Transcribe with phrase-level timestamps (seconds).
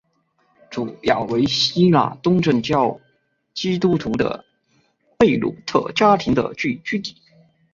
[0.71, 2.99] 主要为希腊东正教
[3.53, 4.43] 基督徒的
[5.19, 7.15] 贝鲁特家庭的聚居地。